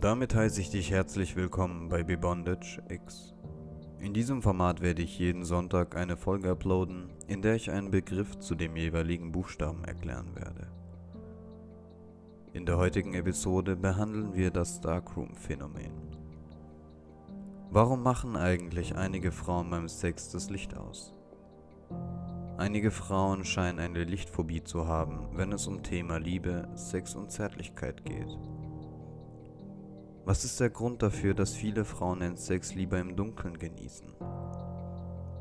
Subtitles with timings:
[0.00, 3.34] Und damit heiße ich dich herzlich willkommen bei Bebondage X.
[3.98, 8.38] In diesem Format werde ich jeden Sonntag eine Folge uploaden, in der ich einen Begriff
[8.38, 10.68] zu dem jeweiligen Buchstaben erklären werde.
[12.54, 15.92] In der heutigen Episode behandeln wir das Darkroom-Phänomen.
[17.70, 21.12] Warum machen eigentlich einige Frauen beim Sex das Licht aus?
[22.56, 28.06] Einige Frauen scheinen eine Lichtphobie zu haben, wenn es um Thema Liebe, Sex und Zärtlichkeit
[28.06, 28.38] geht.
[30.26, 34.12] Was ist der Grund dafür, dass viele Frauen den Sex lieber im Dunkeln genießen?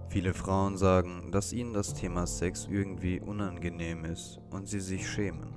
[0.07, 5.53] Viele Frauen sagen, dass ihnen das Thema Sex irgendwie unangenehm ist und sie sich schämen.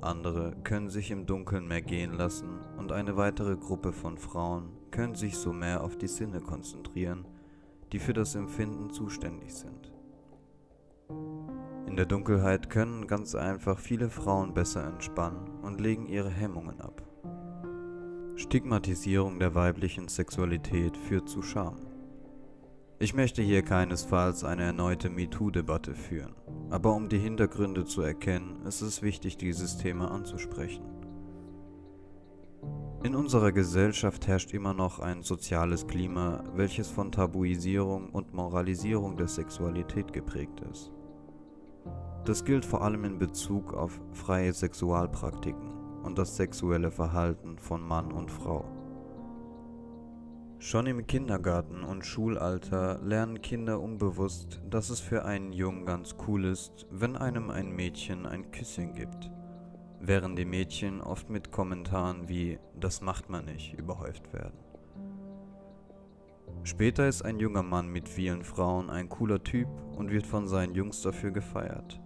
[0.00, 5.14] Andere können sich im Dunkeln mehr gehen lassen und eine weitere Gruppe von Frauen können
[5.16, 7.26] sich so mehr auf die Sinne konzentrieren,
[7.92, 9.92] die für das Empfinden zuständig sind.
[11.86, 17.02] In der Dunkelheit können ganz einfach viele Frauen besser entspannen und legen ihre Hemmungen ab.
[18.36, 21.76] Stigmatisierung der weiblichen Sexualität führt zu Scham.
[22.98, 26.34] Ich möchte hier keinesfalls eine erneute MeToo-Debatte führen,
[26.70, 30.84] aber um die Hintergründe zu erkennen, ist es wichtig, dieses Thema anzusprechen.
[33.02, 39.28] In unserer Gesellschaft herrscht immer noch ein soziales Klima, welches von Tabuisierung und Moralisierung der
[39.28, 40.90] Sexualität geprägt ist.
[42.24, 45.71] Das gilt vor allem in Bezug auf freie Sexualpraktiken
[46.02, 48.64] und das sexuelle Verhalten von Mann und Frau.
[50.58, 56.44] Schon im Kindergarten und Schulalter lernen Kinder unbewusst, dass es für einen Jungen ganz cool
[56.44, 59.30] ist, wenn einem ein Mädchen ein Küsschen gibt,
[60.00, 64.58] während die Mädchen oft mit Kommentaren wie das macht man nicht überhäuft werden.
[66.64, 70.76] Später ist ein junger Mann mit vielen Frauen ein cooler Typ und wird von seinen
[70.76, 72.00] Jungs dafür gefeiert.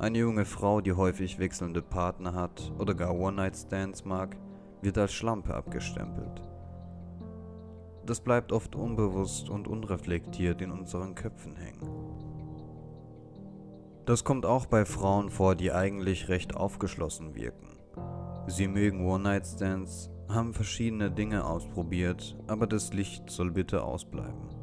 [0.00, 4.34] Eine junge Frau, die häufig wechselnde Partner hat oder gar One-Night-Stands mag,
[4.80, 6.40] wird als Schlampe abgestempelt.
[8.06, 11.86] Das bleibt oft unbewusst und unreflektiert in unseren Köpfen hängen.
[14.06, 17.76] Das kommt auch bei Frauen vor, die eigentlich recht aufgeschlossen wirken.
[18.46, 24.59] Sie mögen One-Night-Stands, haben verschiedene Dinge ausprobiert, aber das Licht soll bitte ausbleiben.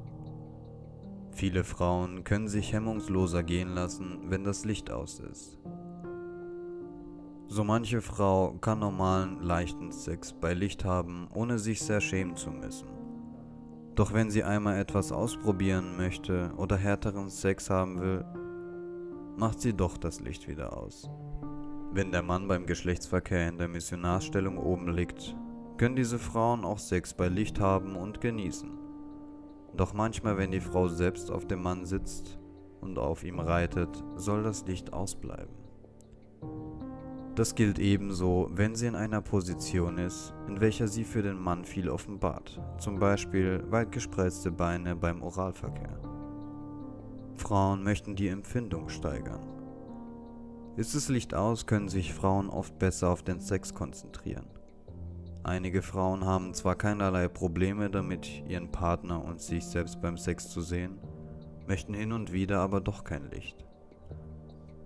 [1.38, 5.60] Viele Frauen können sich hemmungsloser gehen lassen, wenn das Licht aus ist.
[7.46, 12.50] So manche Frau kann normalen, leichten Sex bei Licht haben, ohne sich sehr schämen zu
[12.50, 12.88] müssen.
[13.94, 18.26] Doch wenn sie einmal etwas ausprobieren möchte oder härteren Sex haben will,
[19.38, 21.08] macht sie doch das Licht wieder aus.
[21.94, 25.36] Wenn der Mann beim Geschlechtsverkehr in der Missionarstellung oben liegt,
[25.78, 28.87] können diese Frauen auch Sex bei Licht haben und genießen.
[29.76, 32.40] Doch manchmal, wenn die Frau selbst auf dem Mann sitzt
[32.82, 35.56] und auf ihm reitet, soll das Licht ausbleiben.
[37.36, 41.66] Das gilt ebenso, wenn sie in einer Position ist, in welcher sie für den Mann
[41.66, 46.00] viel offenbart, zum Beispiel weit gespreizte Beine beim Oralverkehr.
[47.36, 49.46] Frauen möchten die Empfindung steigern.
[50.78, 54.48] Ist das Licht aus, können sich Frauen oft besser auf den Sex konzentrieren.
[55.44, 60.62] Einige Frauen haben zwar keinerlei Probleme damit, ihren Partner und sich selbst beim Sex zu
[60.62, 61.00] sehen,
[61.68, 63.66] möchten hin und wieder aber doch kein Licht.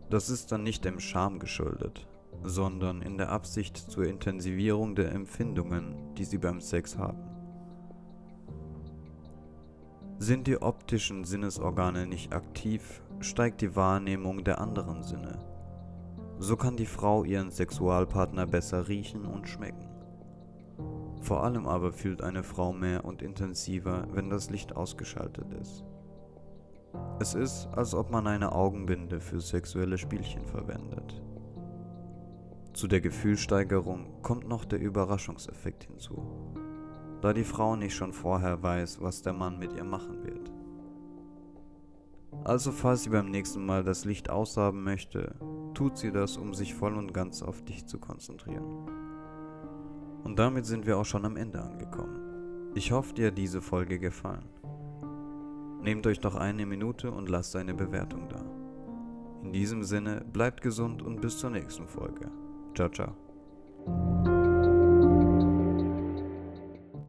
[0.10, 2.08] Das ist dann nicht dem Scham geschuldet,
[2.44, 7.24] sondern in der Absicht zur Intensivierung der Empfindungen, die sie beim Sex haben.
[10.20, 15.40] Sind die optischen Sinnesorgane nicht aktiv, steigt die Wahrnehmung der anderen Sinne.
[16.38, 19.91] So kann die Frau ihren Sexualpartner besser riechen und schmecken.
[21.22, 25.86] Vor allem aber fühlt eine Frau mehr und intensiver, wenn das Licht ausgeschaltet ist.
[27.20, 31.22] Es ist, als ob man eine Augenbinde für sexuelle Spielchen verwendet.
[32.74, 36.54] Zu der Gefühlsteigerung kommt noch der Überraschungseffekt hinzu,
[37.22, 40.52] da die Frau nicht schon vorher weiß, was der Mann mit ihr machen wird.
[42.44, 45.36] Also falls sie beim nächsten Mal das Licht aushaben möchte,
[45.74, 49.11] tut sie das, um sich voll und ganz auf dich zu konzentrieren.
[50.32, 52.72] Und damit sind wir auch schon am Ende angekommen.
[52.74, 54.48] Ich hoffe, dir hat diese Folge gefallen.
[55.82, 58.42] Nehmt euch noch eine Minute und lasst eine Bewertung da.
[59.44, 62.32] In diesem Sinne, bleibt gesund und bis zur nächsten Folge.
[62.74, 63.14] Ciao, ciao.